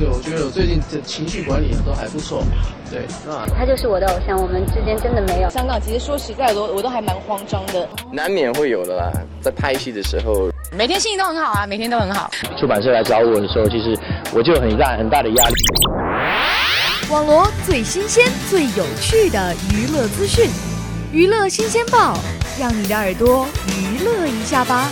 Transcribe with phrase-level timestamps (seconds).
[0.00, 2.42] 这个我觉得我最近的情绪管理都还不错，
[2.90, 5.50] 对，那他就是我的偶像，我们之间真的没有。
[5.50, 12.30] 香港其实说实在的，我我都还蛮慌张的，难免会有的啦，在拍戏的时候，每天心情都很好啊，每天都很好。
[12.58, 13.94] 出版社来找我的时候，其实
[14.32, 15.54] 我就很大很大的压力。
[17.10, 20.48] 网罗最新鲜、最有趣的娱乐资讯，
[21.12, 22.16] 娱乐新鲜报，
[22.58, 24.88] 让你的耳朵娱乐一下吧。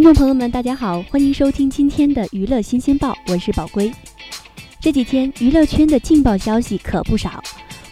[0.00, 3.92] 听众朋友们，大家好，欢迎收听今天的娱乐新鲜报，我是宝龟。
[4.80, 7.44] 这几天娱乐圈的劲爆消息可不少，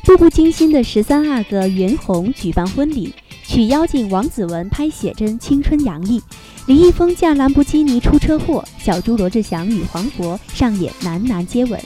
[0.05, 3.12] 步步惊心的十三阿哥袁弘举办婚礼，
[3.45, 6.19] 娶妖精王子文拍写真青春洋溢，
[6.65, 11.79] 李易峰驾兰博基尼出车祸，小猪罗志祥与黄渤上演男男接吻，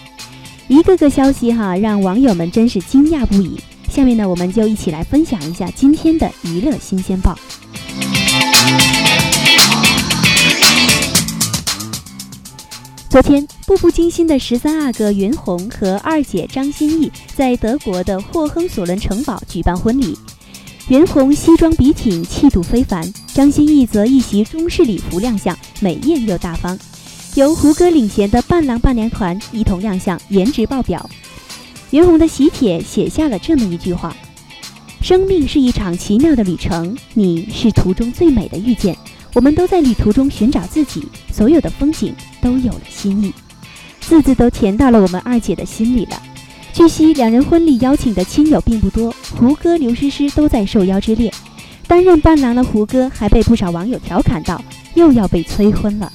[0.69, 3.59] 一个个消息哈，让网友们真是惊讶不已。
[3.89, 7.37] 下面呢，我们就一起来分享一下今天的娱乐新鲜报。
[13.13, 20.17] 昨天，步步惊心的十三阿哥袁弘和二姐张歆艺在德国的霍亨索伦城堡举办婚礼。
[20.89, 26.79] 袁弘西装笔挺，气度非凡；张歆艺则一袭中式礼服亮相，美艳又大方。
[27.35, 31.11] 由胡歌领衔的伴郎伴娘团一同亮相，颜值爆表。
[31.91, 34.17] 袁弘的喜帖写下了这么一句话
[35.05, 38.97] ：“生命是一场奇妙的旅程，你是途中最美的遇见。
[39.35, 43.33] 我们都在旅途中寻找自己，所有的风景都有了新意。”
[44.01, 46.21] 字字都甜到了我们二姐的心里了。
[46.73, 51.33] 据悉，两人婚礼邀请的亲友并不多，胡歌、刘诗诗都在受邀之列。
[51.87, 54.63] 担任伴郎的胡歌还被不少网友调侃道
[54.95, 56.13] ：“又要被催婚了。”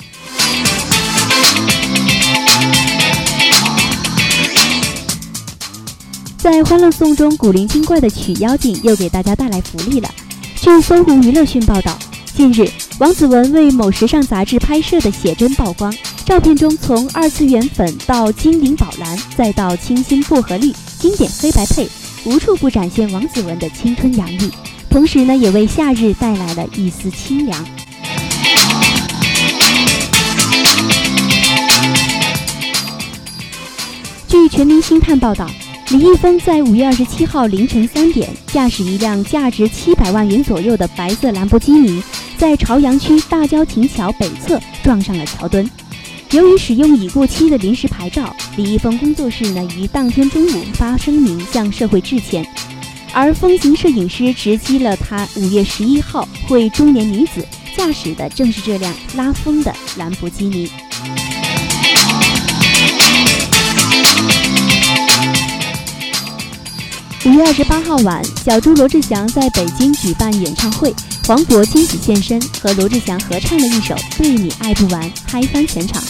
[6.38, 10.10] 在《欢乐颂》中，古灵精怪的曲妖精又给大家带来福利了。
[10.56, 11.98] 据搜狐娱乐讯报道，
[12.34, 12.68] 近日
[13.00, 15.94] 王子文为某时尚杂志拍摄的写真曝光，
[16.26, 21.88] 照片中从二次元粉到精灵宝蓝，再到清新薄荷绿，经典黑白配，
[22.26, 24.50] 无处不展现王子文的青春洋溢，
[24.90, 27.64] 同时呢，也为夏日带来了一丝清凉。
[34.28, 35.48] 据《全民星探》报道。
[35.90, 42.04] 李易峰在五月二十七号凌晨三点，驾驶一辆价值七百万元左右的白色兰博基尼，
[42.38, 45.68] 在朝阳区大郊亭桥北侧撞上了桥墩。
[46.32, 52.46] 由于使用已过期的临时牌照，李易峰工作室呢于当天中午发声明向社会致歉。
[53.14, 57.44] 而风行摄影师直击了他五月十一号会中年女子
[57.76, 60.70] 驾驶的正是这辆拉风的兰博基尼。
[67.26, 70.94] 五月二十八号晚，小猪罗志祥在北京举办演唱会，
[71.28, 76.02] 黄渤惊喜现身，和罗志祥合唱了一首《对你爱不完》，嗨翻全场。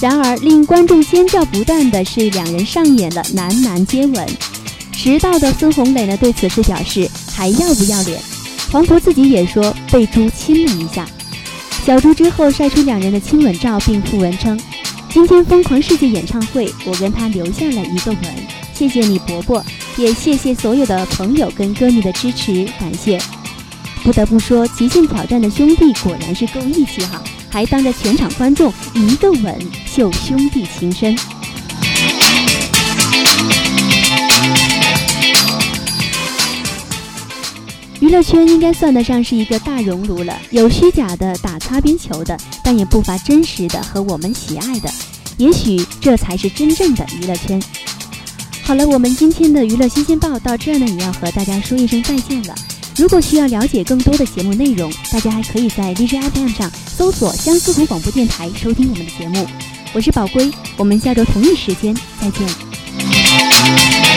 [0.00, 4.26] 然而，令观众尖叫不断的是，两人上演了男男接吻。
[4.90, 8.20] 迟到的孙红雷呢，对此事表示还要不要脸。
[8.72, 11.06] 黄渤自己也说被猪亲了一下。
[11.84, 14.60] 小猪之后晒出两人的亲吻照，并附文称
[15.08, 18.20] ：“今天疯狂世界演唱会，我跟他留下了一个吻，
[18.74, 19.64] 谢谢你，伯伯。”
[19.96, 23.16] 也谢谢所有的朋友跟歌迷的支持，感谢。
[24.06, 31.18] 不得不说，极限挑战的兄弟果然是够义气哈，还当着全场观众一个吻秀兄弟情深。
[37.98, 44.88] 娱乐圈应该算得上是一个大熔炉了，有虚假的打擦边球的，但也不乏真实的和我们喜爱的。
[45.36, 47.60] 也许这才是真正的娱乐圈。
[48.62, 52.54] 好了，我们今天的娱乐新鲜报到这儿呢，也要和大家说一声再见了。
[52.98, 59.46] 如果需要了解更多的节目内容，大家还可以在 DJ FM 上搜索江苏广播电台收听我们的节目。
[59.92, 64.15] 我是宝龟，我们下周同一时间再见。